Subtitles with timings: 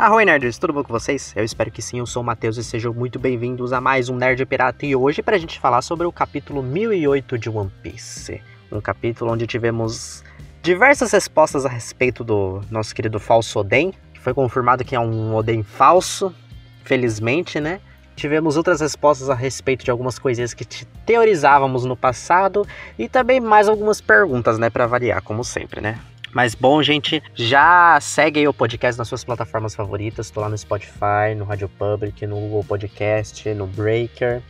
[0.00, 1.34] Arroi nerds, tudo bom com vocês?
[1.36, 4.16] Eu espero que sim, eu sou o Matheus e sejam muito bem-vindos a mais um
[4.16, 8.40] Nerd Pirata e hoje pra gente falar sobre o capítulo 1008 de One Piece.
[8.72, 10.24] Um capítulo onde tivemos
[10.62, 15.34] diversas respostas a respeito do nosso querido falso Oden, que foi confirmado que é um
[15.34, 16.34] Oden falso,
[16.82, 17.78] felizmente, né?
[18.16, 20.64] Tivemos outras respostas a respeito de algumas coisinhas que
[21.04, 22.66] teorizávamos no passado
[22.98, 25.98] e também mais algumas perguntas, né, para variar, como sempre, né?
[26.32, 30.26] Mas bom, gente, já segue aí o podcast nas suas plataformas favoritas.
[30.26, 34.40] Estou lá no Spotify, no Radio Public, no Google Podcast, no Breaker.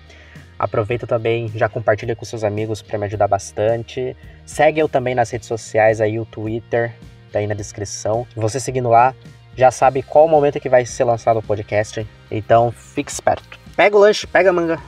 [0.59, 4.15] Aproveita também, já compartilha com seus amigos para me ajudar bastante.
[4.45, 6.95] Segue eu também nas redes sociais aí, o Twitter,
[7.33, 8.27] tá aí na descrição.
[8.37, 9.15] Você seguindo lá,
[9.57, 12.07] já sabe qual o momento que vai ser lançado o podcast.
[12.31, 13.59] Então, fique esperto.
[13.75, 14.79] Pega o lanche, pega a manga.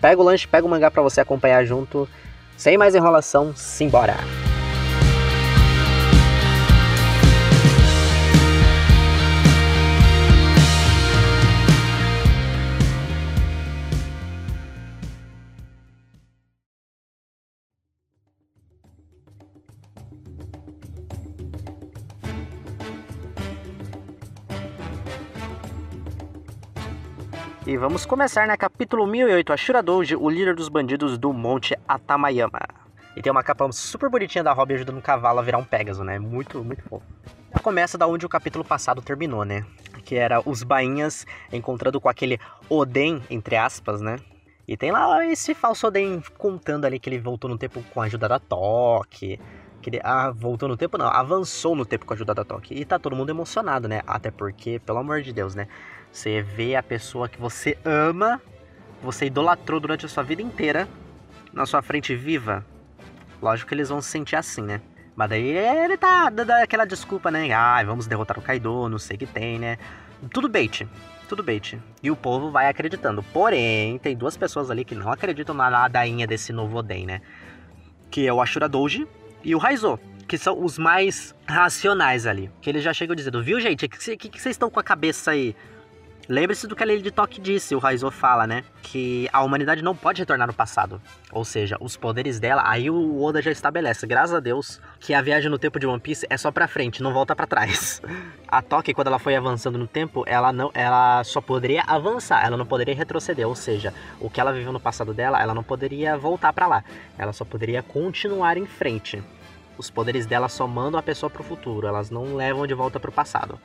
[0.00, 2.08] Pega o lanche, pega o mangá para você acompanhar junto.
[2.56, 4.16] Sem mais enrolação, simbora!
[27.68, 28.56] E vamos começar, né?
[28.56, 32.60] Capítulo 1008, Ashura Doji, o líder dos bandidos do Monte Atamayama.
[33.14, 36.02] E tem uma capa super bonitinha da Robin ajudando o cavalo a virar um Pégaso,
[36.02, 36.18] né?
[36.18, 37.04] Muito, muito fofo.
[37.62, 39.66] Começa da onde o capítulo passado terminou, né?
[40.02, 44.16] Que era os bainhas encontrando com aquele Oden, entre aspas, né?
[44.66, 48.04] E tem lá esse falso Oden contando ali que ele voltou no tempo com a
[48.06, 49.38] ajuda da Toque.
[50.02, 52.74] Ah, voltou no tempo, não, avançou no tempo com a ajuda da Toque.
[52.74, 54.02] E tá todo mundo emocionado, né?
[54.06, 55.68] Até porque, pelo amor de Deus, né?
[56.12, 58.40] Você vê a pessoa que você ama,
[59.02, 60.88] você idolatrou durante a sua vida inteira,
[61.52, 62.64] na sua frente viva.
[63.40, 64.80] Lógico que eles vão se sentir assim, né?
[65.14, 67.52] Mas daí ele tá dando aquela desculpa, né?
[67.52, 69.78] Ah, vamos derrotar o Kaido, não sei o que tem, né?
[70.32, 70.88] Tudo bait,
[71.28, 71.80] tudo bait.
[72.02, 73.22] E o povo vai acreditando.
[73.22, 77.20] Porém, tem duas pessoas ali que não acreditam na ladainha desse novo Oden, né?
[78.10, 79.06] Que é o Ashura Doji
[79.44, 79.98] e o Raizo.
[80.26, 82.50] Que são os mais racionais ali.
[82.60, 83.86] Que eles já chegam dizendo, viu, gente?
[83.86, 85.56] O que vocês estão com a cabeça aí?
[86.28, 88.62] Lembre-se do que a lei de Toque disse, o Raizo fala, né?
[88.82, 91.00] Que a humanidade não pode retornar no passado.
[91.32, 95.22] Ou seja, os poderes dela, aí o Oda já estabelece, graças a Deus, que a
[95.22, 98.02] viagem no tempo de One Piece é só pra frente, não volta para trás.
[98.46, 102.58] A Toque, quando ela foi avançando no tempo, ela não, ela só poderia avançar, ela
[102.58, 103.48] não poderia retroceder.
[103.48, 106.84] Ou seja, o que ela viveu no passado dela, ela não poderia voltar para lá.
[107.16, 109.22] Ela só poderia continuar em frente.
[109.78, 113.12] Os poderes dela só mandam a pessoa pro futuro, elas não levam de volta pro
[113.12, 113.58] passado.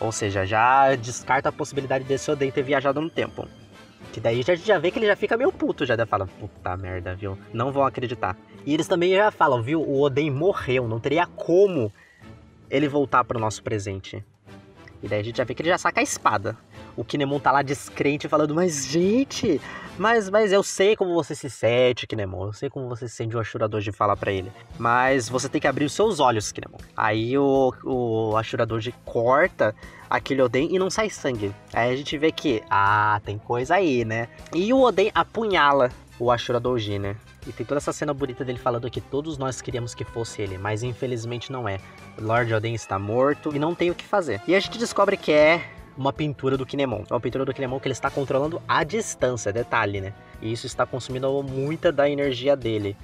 [0.00, 3.46] Ou seja, já descarta a possibilidade desse Oden ter viajado no tempo.
[4.12, 7.14] Que daí já, já vê que ele já fica meio puto, já fala, puta merda,
[7.14, 7.38] viu?
[7.52, 8.36] Não vão acreditar.
[8.64, 9.80] E eles também já falam, viu?
[9.80, 11.92] O Oden morreu, não teria como
[12.70, 14.24] ele voltar pro nosso presente.
[15.02, 16.56] E daí a gente já vê que ele já saca a espada.
[16.96, 19.60] O Kinemon tá lá descrente falando, mas gente,
[20.00, 22.46] mas, mas eu sei como você se sente, Kinemon.
[22.46, 24.50] Eu sei como você se sente o Ashurador de falar para ele.
[24.78, 26.78] Mas você tem que abrir os seus olhos, Kinemon.
[26.96, 29.74] Aí o, o Ashurador de corta
[30.08, 31.54] aquele Oden e não sai sangue.
[31.70, 34.28] Aí a gente vê que, ah, tem coisa aí, né?
[34.54, 37.14] E o Oden apunhala o Ashura Doji, né?
[37.46, 40.56] E tem toda essa cena bonita dele falando que todos nós queríamos que fosse ele,
[40.56, 41.78] mas infelizmente não é.
[42.18, 44.40] Lord Oden está morto e não tem o que fazer.
[44.48, 45.62] E a gente descobre que é
[45.96, 47.04] uma pintura do Kinemon.
[47.08, 50.14] É uma pintura do Kinemon que ele está controlando a distância, detalhe, né?
[50.40, 52.96] E isso está consumindo muita da energia dele.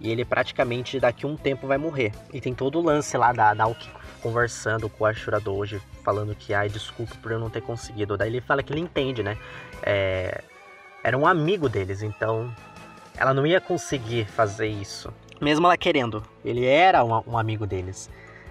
[0.00, 2.12] E ele praticamente daqui a um tempo vai morrer.
[2.32, 3.90] E tem todo o lance lá da Naoki
[4.22, 8.16] conversando com a Ashura Doji, falando que, ai, desculpa por eu não ter conseguido.
[8.16, 9.36] Daí ele fala que ele entende, né?
[9.82, 10.42] É...
[11.02, 12.52] Era um amigo deles, então
[13.16, 15.12] ela não ia conseguir fazer isso.
[15.40, 16.22] Mesmo ela querendo.
[16.44, 18.10] Ele era um, um amigo deles.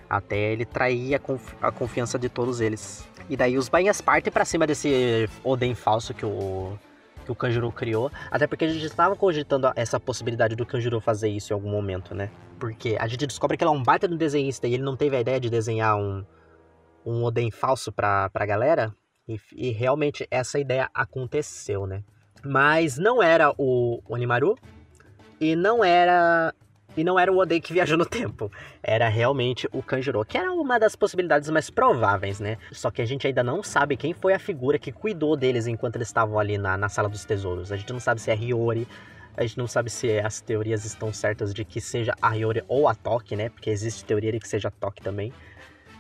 [0.10, 3.08] Até ele trair a, confi a, confiança de todos eles.
[3.30, 6.78] E daí os bainhas partem para cima desse Oden falso que o,
[7.26, 8.10] que o Kanjuro criou.
[8.32, 12.16] Até porque a gente estava cogitando essa possibilidade do Kanjuro fazer isso em algum momento,
[12.16, 12.30] né?
[12.58, 15.18] Porque a gente descobre que ele é um baita do desenhista e ele não teve
[15.18, 16.24] a ideia de desenhar um,
[17.06, 18.96] um Oden falso pra, pra galera.
[19.28, 22.02] E, e realmente essa ideia aconteceu, né?
[22.46, 24.56] Mas não era o Onimaru
[25.40, 26.54] e não era
[26.98, 28.52] e não era o Oden que viajou no tempo.
[28.82, 32.58] Era realmente o Kanjuro, que era uma das possibilidades mais prováveis, né?
[32.72, 35.96] Só que a gente ainda não sabe quem foi a figura que cuidou deles enquanto
[35.96, 37.72] eles estavam ali na, na sala dos tesouros.
[37.72, 38.88] A gente não sabe se é Hiyori,
[39.38, 42.88] a gente não sabe se as teorias estão certas de que seja a Hiyori ou
[42.88, 43.50] a Toque, né?
[43.50, 45.32] Porque existe teoria de que seja a Toque também.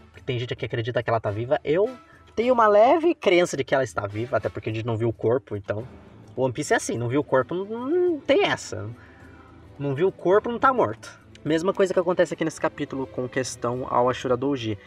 [0.10, 1.60] Porque tem gente que acredita que ela tá viva.
[1.64, 1.96] Eu
[2.36, 5.10] tenho uma leve crença de que ela está viva, até porque a gente não viu
[5.10, 5.88] o corpo, então.
[6.36, 8.90] O One Piece é assim, não viu o corpo, não, não tem essa.
[9.80, 11.20] Não viu o corpo, não tá morto.
[11.46, 14.78] Mesma coisa que acontece aqui nesse capítulo com questão ao Ashura Doji.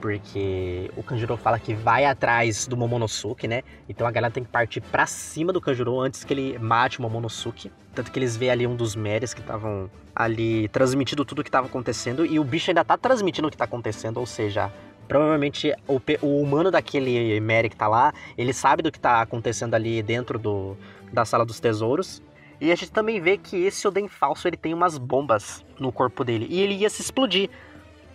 [0.00, 3.62] porque o Kanjuro fala que vai atrás do Momonosuke, né?
[3.88, 7.02] Então a galera tem que partir para cima do Kanjuro antes que ele mate o
[7.02, 7.72] Momonosuke.
[7.94, 11.48] Tanto que eles veem ali um dos Meres que estavam ali transmitindo tudo o que
[11.48, 14.70] estava acontecendo e o bicho ainda tá transmitindo o que tá acontecendo, ou seja,
[15.08, 19.74] provavelmente o, o humano daquele Mary que tá lá, ele sabe do que tá acontecendo
[19.74, 20.76] ali dentro do,
[21.10, 22.22] da sala dos tesouros.
[22.60, 26.24] E a gente também vê que esse Oden falso ele tem umas bombas no corpo
[26.24, 27.50] dele e ele ia se explodir.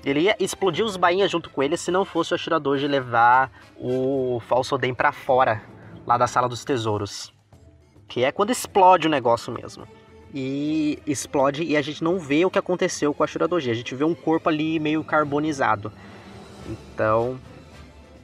[0.03, 4.41] Ele ia explodir os bainhas junto com ele se não fosse o Ashuradoji levar o
[4.47, 5.61] falso Oden para fora,
[6.07, 7.31] lá da sala dos tesouros.
[8.07, 9.87] Que é quando explode o negócio mesmo.
[10.33, 13.69] E explode e a gente não vê o que aconteceu com o Ashuradoji.
[13.69, 15.91] A gente vê um corpo ali meio carbonizado.
[16.67, 17.39] Então,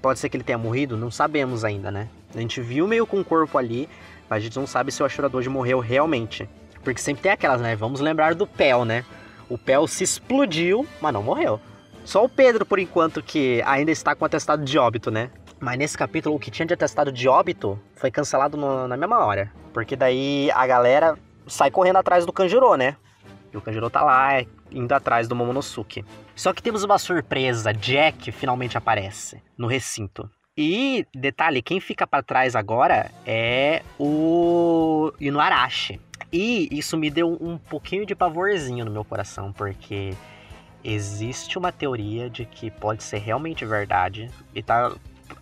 [0.02, 0.98] pode ser que ele tenha morrido?
[0.98, 2.10] Não sabemos ainda, né?
[2.34, 3.88] A gente viu meio com o corpo ali,
[4.30, 6.50] mas a gente não sabe se o Ashuradoji morreu realmente.
[6.84, 7.76] Porque sempre tem aquelas, né?
[7.76, 9.04] Vamos lembrar do Pel, né?
[9.50, 11.60] O Pel se explodiu, mas não morreu.
[12.04, 15.30] Só o Pedro, por enquanto, que ainda está com atestado de óbito, né?
[15.60, 19.26] Mas nesse capítulo, o que tinha de atestado de óbito foi cancelado no, na mesma
[19.26, 19.52] hora.
[19.74, 22.96] Porque daí a galera sai correndo atrás do Kanjuro, né?
[23.52, 24.42] E o Kanjuro tá lá,
[24.72, 26.06] indo atrás do Momonosuke.
[26.36, 30.30] Só que temos uma surpresa, Jack finalmente aparece no recinto.
[30.58, 36.02] E, detalhe, quem fica para trás agora é o Inuarashi.
[36.34, 40.16] E isso me deu um pouquinho de pavorzinho no meu coração, porque
[40.84, 44.92] existe uma teoria de que pode ser realmente verdade, e tá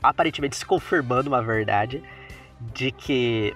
[0.03, 2.03] aparentemente se confirmando uma verdade,
[2.73, 3.56] de que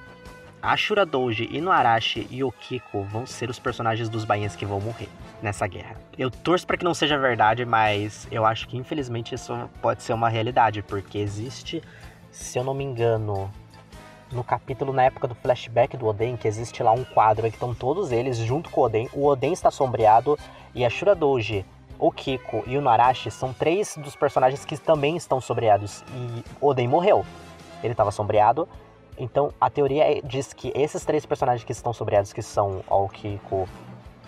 [0.61, 5.09] Ashura Doji, Inuarashi e Okiko vão ser os personagens dos bainhas que vão morrer
[5.41, 5.95] nessa guerra.
[6.17, 10.13] Eu torço para que não seja verdade, mas eu acho que infelizmente isso pode ser
[10.13, 11.81] uma realidade, porque existe,
[12.31, 13.51] se eu não me engano,
[14.31, 17.73] no capítulo na época do flashback do Oden, que existe lá um quadro que estão
[17.73, 19.09] todos eles junto com o Oden.
[19.13, 20.37] O Oden está sombreado
[20.75, 21.65] e a Shura Doji,
[21.97, 26.03] o Kiko e o Narashi são três dos personagens que também estão sombreados.
[26.13, 27.25] E Oden morreu.
[27.83, 28.67] Ele estava sombreado.
[29.17, 33.09] Então a teoria é, diz que esses três personagens que estão sombreados, que são o
[33.09, 33.67] Kiko,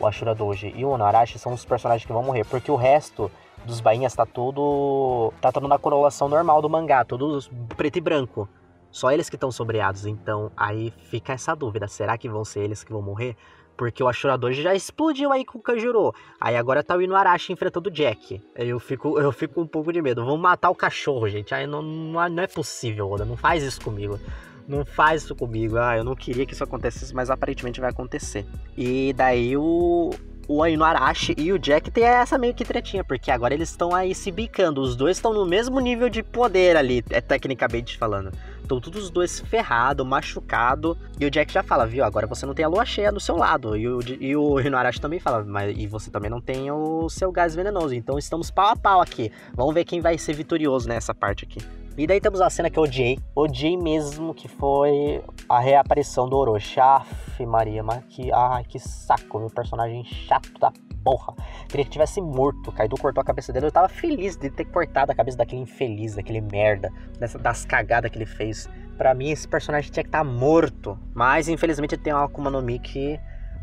[0.01, 2.43] o Ashura Doji e o Onarashi, são os personagens que vão morrer.
[2.45, 3.31] Porque o resto
[3.65, 5.31] dos bainhas tá tudo.
[5.39, 8.49] tá tudo na coroação normal do mangá, todos preto e branco.
[8.89, 10.05] Só eles que estão sobreados.
[10.05, 13.35] Então aí fica essa dúvida: será que vão ser eles que vão morrer?
[13.77, 16.13] Porque o Ashurador já explodiu aí com o Kanjuro.
[16.39, 18.43] Aí agora tá o Inuarashi enfrentando o Jack.
[18.53, 20.23] Eu fico, eu fico um pouco de medo.
[20.23, 21.55] Vamos matar o cachorro, gente.
[21.55, 23.25] Aí não, não é possível, Oda.
[23.25, 24.19] Não faz isso comigo.
[24.67, 25.77] Não faz isso comigo.
[25.77, 28.45] Ah, eu não queria que isso acontecesse, mas aparentemente vai acontecer.
[28.77, 30.11] E daí o,
[30.47, 34.13] o Inuarashi e o Jack tem essa meio que tretinha, porque agora eles estão aí
[34.13, 34.81] se bicando.
[34.81, 38.31] Os dois estão no mesmo nível de poder ali, é tecnicamente falando.
[38.61, 40.97] Estão todos os dois ferrados, machucados.
[41.19, 43.35] E o Jack já fala, viu, agora você não tem a lua cheia do seu
[43.35, 43.75] lado.
[43.75, 47.31] E o, e o Inuarashi também fala, mas e você também não tem o seu
[47.31, 47.93] gás venenoso.
[47.93, 49.31] Então estamos pau a pau aqui.
[49.53, 51.59] Vamos ver quem vai ser vitorioso nessa parte aqui.
[51.97, 53.19] E daí temos a cena que eu odiei.
[53.35, 56.79] Odiei mesmo, que foi a reaparição do Orochi.
[56.79, 58.31] Aff, Maria, mas que.
[58.31, 60.71] Ai, que saco, meu personagem chato da
[61.03, 61.33] porra.
[61.67, 62.71] Queria que tivesse morto.
[62.71, 63.65] Kaido cortou a cabeça dele.
[63.65, 68.09] Eu tava feliz de ter cortado a cabeça daquele infeliz, daquele merda, dessa, das cagadas
[68.09, 68.69] que ele fez.
[68.97, 70.97] Para mim, esse personagem tinha que estar tá morto.
[71.13, 73.19] Mas, infelizmente, tem uma Akuma no Mi que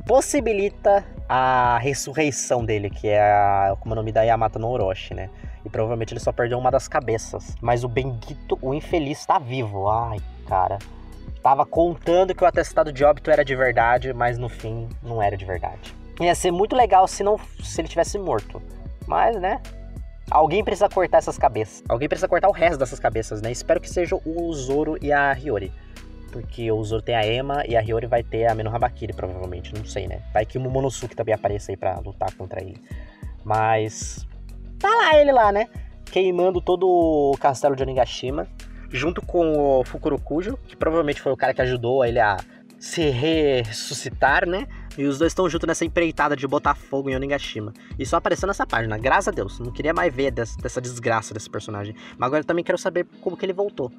[0.07, 5.31] possibilita a ressurreição dele, que é a Akuma no Mi da Yamato no Orochi, né?
[5.69, 7.55] E provavelmente ele só perdeu uma das cabeças.
[7.61, 9.87] Mas o Benguito, o infeliz, tá vivo.
[9.87, 10.79] Ai, cara.
[11.43, 15.37] Tava contando que o atestado de óbito era de verdade, mas no fim não era
[15.37, 15.95] de verdade.
[16.21, 18.63] Ia ser muito legal se não se ele tivesse morto.
[19.07, 19.61] Mas, né?
[20.31, 21.85] Alguém precisa cortar essas cabeças.
[21.87, 23.53] Alguém precisa cortar o resto dessas cabeças, né?
[23.53, 25.71] Espero que seja o Zoro e a Hiyori.
[26.33, 29.75] Porque o Zoro tem a Ema e a Hiyori vai ter a Habakiri, provavelmente.
[29.75, 30.23] Não sei, né?
[30.33, 32.83] Vai que o Momonosuke também apareça aí pra lutar contra ele.
[33.45, 34.27] Mas
[34.79, 35.69] Tá lá ele lá, né?
[36.07, 38.47] Queimando todo o castelo de Onigashima,
[38.91, 42.39] junto com o Fukurokujo, que provavelmente foi o cara que ajudou ele a
[42.79, 44.67] se ressuscitar, né?
[44.97, 47.73] E os dois estão juntos nessa empreitada de botar fogo em Onigashima.
[47.99, 49.61] E só apareceu nessa página, graças a Deus.
[49.61, 51.95] Não queria mais ver dessa, dessa desgraça desse personagem.
[52.17, 53.93] Mas agora eu também quero saber como que ele voltou.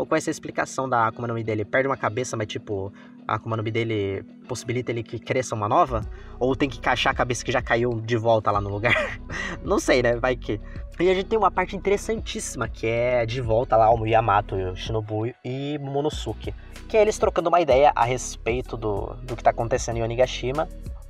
[0.00, 1.62] Qual vai ser a explicação da Akuma no Mi dele?
[1.62, 2.90] Perde uma cabeça, mas tipo,
[3.28, 6.00] a Akuma no Mi dele possibilita ele que cresça uma nova?
[6.38, 8.94] Ou tem que encaixar a cabeça que já caiu de volta lá no lugar?
[9.62, 10.16] Não sei, né?
[10.16, 10.58] Vai que.
[10.98, 15.26] E a gente tem uma parte interessantíssima, que é de volta lá o Yamato, Shinobu
[15.44, 16.54] e Momonosuke.
[16.88, 20.66] Que é eles trocando uma ideia a respeito do, do que tá acontecendo em Onigashima.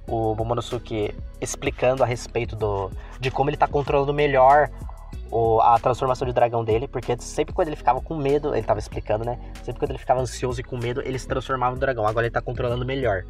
[0.09, 4.69] O Momonosuke explicando a respeito do, de como ele tá controlando melhor
[5.31, 8.79] o, a transformação de dragão dele, porque sempre quando ele ficava com medo, ele tava
[8.79, 9.39] explicando, né?
[9.63, 12.07] Sempre quando ele ficava ansioso e com medo, ele se transformava no dragão.
[12.07, 13.25] Agora ele tá controlando melhor,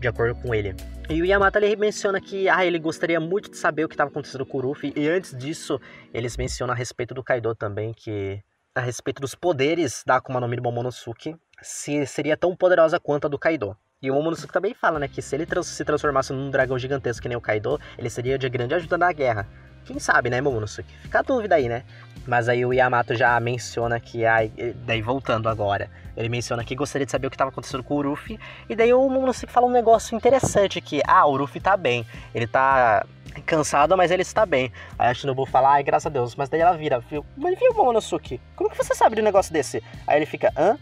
[0.00, 0.74] de acordo com ele.
[1.08, 4.10] E o Yamato ele menciona que ah, ele gostaria muito de saber o que estava
[4.10, 5.80] acontecendo com o Ruffy, e antes disso,
[6.12, 8.42] eles mencionam a respeito do Kaido também, que
[8.74, 13.26] a respeito dos poderes da Akuma no Mi do Momonosuke, se seria tão poderosa quanto
[13.26, 13.76] a do Kaido.
[14.00, 17.22] E o Momonosuke também fala, né, que se ele trans se transformasse num dragão gigantesco
[17.22, 19.48] que nem o Kaido, ele seria de grande ajuda na guerra.
[19.88, 20.94] Quem sabe, né, Momonosuke?
[21.00, 21.82] Fica a dúvida aí, né?
[22.26, 24.52] Mas aí o Yamato já menciona que, ai,
[24.84, 28.02] daí voltando agora, ele menciona que gostaria de saber o que estava acontecendo com o
[28.02, 32.04] Ruffy, e daí o Momonosuke fala um negócio interessante que, ah, o Ruffy tá bem,
[32.34, 33.06] ele tá
[33.46, 34.70] cansado, mas ele está bem.
[34.98, 37.24] Aí a Shinobu fala, ai, graças a Deus, mas daí ela vira, viu?
[37.34, 39.82] Mas viu, Momonosuke, como que você sabe de um negócio desse?
[40.06, 40.76] Aí ele fica, hã?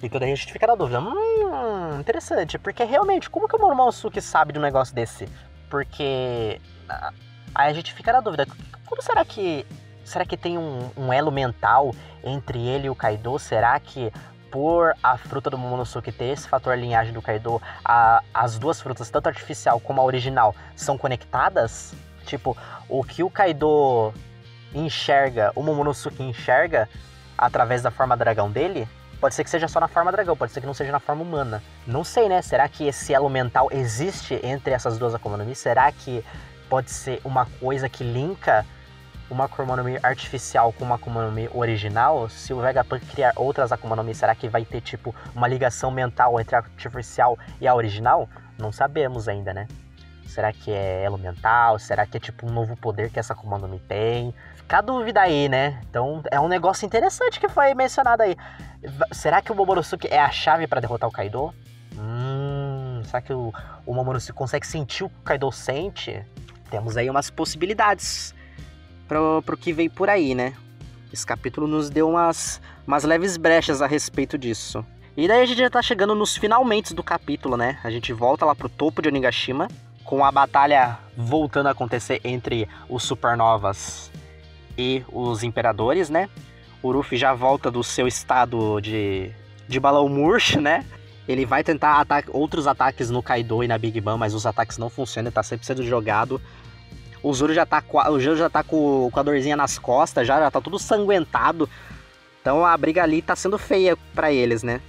[0.00, 4.20] Então daí a gente fica na dúvida, hum, interessante, porque realmente, como que o Momonosuke
[4.20, 5.28] sabe de um negócio desse?
[5.68, 6.60] Porque
[7.54, 8.46] Aí a gente fica na dúvida,
[8.86, 9.66] como será que
[10.04, 13.38] será que tem um, um elo mental entre ele e o Kaido?
[13.38, 14.12] Será que
[14.50, 19.10] por a fruta do Momonosuke ter esse fator linhagem do Kaido, a, as duas frutas,
[19.10, 21.92] tanto a artificial como a original, são conectadas?
[22.24, 22.56] Tipo,
[22.88, 24.14] o que o Kaido
[24.72, 26.88] enxerga, o Momonosuke enxerga
[27.36, 28.88] através da forma dragão dele,
[29.20, 31.22] pode ser que seja só na forma dragão, pode ser que não seja na forma
[31.22, 31.62] humana.
[31.84, 32.40] Não sei, né?
[32.40, 35.56] Será que esse elo mental existe entre essas duas Akuma no Mi?
[35.56, 36.24] Será que
[36.68, 38.64] pode ser uma coisa que linka
[39.30, 43.32] uma Akuma no Mi artificial com uma Akuma no Mi original, se o Vegapunk criar
[43.36, 47.38] outras Akuma no Mi, será que vai ter tipo uma ligação mental entre a artificial
[47.60, 48.28] e a original?
[48.58, 49.66] Não sabemos ainda, né?
[50.26, 51.78] Será que é elo mental?
[51.78, 54.34] Será que é tipo um novo poder que essa Akuma no Mi tem?
[54.56, 55.80] Fica a dúvida aí, né?
[55.88, 58.36] Então é um negócio interessante que foi mencionado aí.
[59.12, 61.54] Será que o Momonosuke é a chave para derrotar o Kaido?
[61.96, 63.52] Hum, será que o,
[63.86, 66.24] o Momonosuke consegue sentir o que o Kaido sente?
[66.74, 68.34] Temos aí umas possibilidades
[69.06, 70.54] pro, pro que vem por aí, né?
[71.12, 74.84] Esse capítulo nos deu umas, umas leves brechas a respeito disso.
[75.16, 77.78] E daí a gente já tá chegando nos finalmente do capítulo, né?
[77.84, 79.68] A gente volta lá pro topo de Onigashima,
[80.02, 84.10] com a batalha voltando a acontecer entre os supernovas
[84.76, 86.28] e os imperadores, né?
[86.82, 89.30] O Ruffy já volta do seu estado de,
[89.68, 90.84] de balão murcho, né?
[91.28, 94.90] Ele vai tentar outros ataques no Kaido e na Big Bang, mas os ataques não
[94.90, 96.40] funcionam, ele tá sempre sendo jogado
[97.24, 100.38] o Zoro já tá, o Zoro já tá com, com a dorzinha nas costas, já,
[100.38, 101.68] já tá tudo sanguentado.
[102.40, 104.82] Então a briga ali tá sendo feia para eles, né?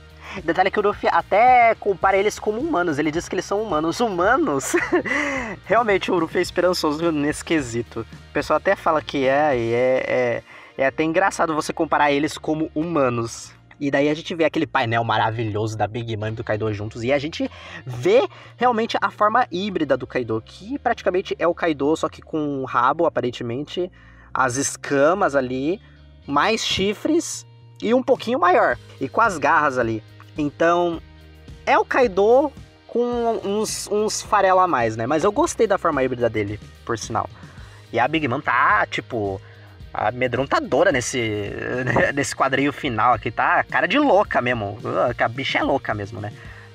[0.44, 3.00] Detalhe que o Luffy até compara eles como humanos.
[3.00, 4.02] Ele diz que eles são humanos.
[4.02, 4.74] Humanos?
[5.64, 8.02] Realmente o Luffy é esperançoso nesse quesito.
[8.02, 10.44] O pessoal até fala que é, e é, é,
[10.78, 13.54] é até engraçado você comparar eles como humanos.
[13.80, 17.04] E daí a gente vê aquele painel maravilhoso da Big Mom e do Kaido juntos.
[17.04, 17.50] E a gente
[17.86, 22.40] vê realmente a forma híbrida do Kaido, que praticamente é o Kaido, só que com
[22.40, 23.92] um rabo, aparentemente,
[24.34, 25.82] as escamas ali,
[26.26, 27.46] mais chifres
[27.82, 28.78] e um pouquinho maior.
[29.00, 30.02] E com as garras ali.
[30.38, 31.02] Então,
[31.66, 32.52] é o Kaido
[32.88, 35.06] com uns, uns farelo a mais, né?
[35.06, 37.30] Mas eu gostei da forma híbrida dele, por sinal.
[37.92, 39.42] E a Big Mom tá, tipo,
[39.96, 41.52] amedrontadora nesse,
[42.14, 43.64] nesse quadrinho final aqui, tá?
[43.64, 44.78] Cara de louca mesmo.
[45.18, 46.32] A bicha é louca mesmo, né?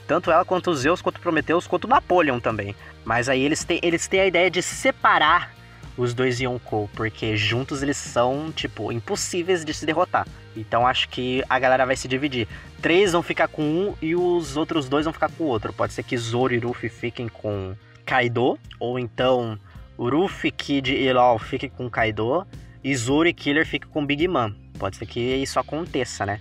[0.06, 2.74] Tanto ela quanto os Zeus, quanto Prometeus, quanto Napoleon também.
[3.04, 5.52] Mas aí eles têm, eles têm a ideia de separar
[5.96, 10.26] os dois Yonkou, porque juntos eles são, tipo, impossíveis de se derrotar.
[10.56, 12.48] Então acho que a galera vai se dividir.
[12.80, 15.72] Três vão ficar com um e os outros dois vão ficar com o outro.
[15.72, 17.74] Pode ser que Zoro e Ruffy fiquem com
[18.04, 19.58] Kaido, ou então
[19.98, 22.46] Ruffy, Kid e Law fiquem com Kaido,
[22.82, 24.54] e Killer ficam com Big Man.
[24.78, 26.40] Pode ser que isso aconteça, né?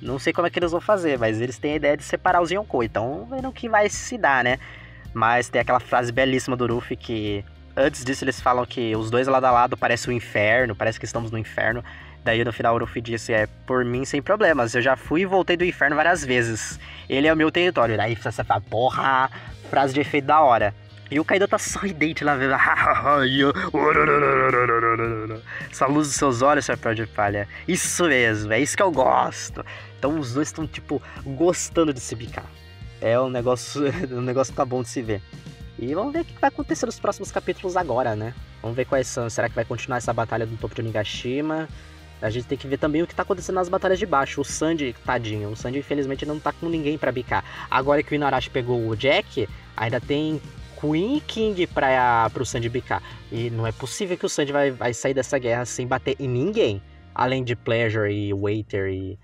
[0.00, 2.40] Não sei como é que eles vão fazer, mas eles têm a ideia de separar
[2.40, 4.58] os Yonkou, então vendo que vai se dar, né?
[5.12, 7.44] Mas tem aquela frase belíssima do Ruffy que
[7.76, 10.98] antes disso eles falam que os dois lado a lado parecem o um inferno, parece
[10.98, 11.82] que estamos no inferno.
[12.22, 15.26] Daí no final o Ruffy disse, é, por mim sem problemas, eu já fui e
[15.26, 16.78] voltei do inferno várias vezes.
[17.08, 17.96] Ele é o meu território.
[17.96, 19.30] Daí você fala, porra,
[19.70, 20.74] frase de efeito da hora.
[21.10, 22.52] E o Kaido tá sorridente lá, vendo.
[25.70, 27.48] Essa luz dos seus olhos, chapéu de palha.
[27.66, 29.64] Isso mesmo, é isso que eu gosto.
[29.98, 32.44] Então os dois estão, tipo, gostando de se bicar.
[33.00, 33.84] É um negócio.
[34.12, 35.22] um negócio que tá bom de se ver.
[35.78, 38.34] E vamos ver o que vai acontecer nos próximos capítulos agora, né?
[38.60, 39.30] Vamos ver quais são.
[39.30, 41.68] Será que vai continuar essa batalha do topo de Onigashima?
[42.20, 44.40] A gente tem que ver também o que tá acontecendo nas batalhas de baixo.
[44.40, 47.44] O Sandy, tadinho, o Sandy infelizmente não tá com ninguém para bicar.
[47.70, 50.42] Agora que o Inarashi pegou o Jack, ainda tem
[50.80, 53.02] Queen e King para o Sandy bicar.
[53.32, 56.28] E não é possível que o Sandy vai, vai sair dessa guerra sem bater em
[56.28, 56.80] ninguém.
[57.14, 59.18] Além de Pleasure e Waiter e,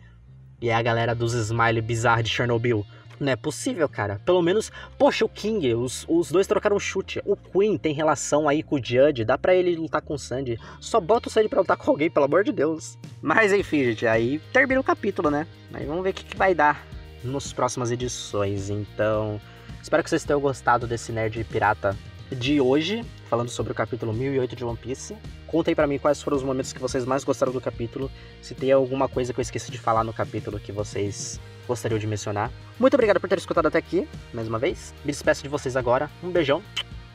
[0.61, 2.85] e a galera dos Smile bizarros de Chernobyl.
[3.21, 4.21] Não é possível, cara.
[4.25, 7.23] Pelo menos, poxa, o King, os, os dois trocaram chute.
[7.25, 10.59] O Queen tem relação aí com o Judge, dá pra ele lutar com o Sandy.
[10.81, 12.99] Só bota o Sandy pra lutar com alguém, pelo amor de Deus.
[13.23, 15.47] Mas enfim, gente, aí termina o capítulo, né?
[15.73, 16.85] Aí vamos ver o que, que vai dar
[17.23, 18.69] nas próximas edições.
[18.69, 19.41] Então,
[19.85, 21.95] espero que vocês tenham gostado desse Nerd Pirata
[22.33, 25.15] de hoje, falando sobre o capítulo 1008 de One Piece.
[25.47, 28.11] Contem para mim quais foram os momentos que vocês mais gostaram do capítulo,
[28.41, 31.39] se tem alguma coisa que eu esqueci de falar no capítulo que vocês
[31.69, 32.51] gostariam de mencionar.
[32.81, 34.95] Muito obrigado por ter escutado até aqui, mais uma vez.
[35.05, 36.11] Me despeço de vocês agora.
[36.23, 36.63] Um beijão,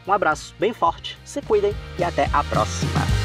[0.08, 3.19] um abraço bem forte, se cuidem e até a próxima.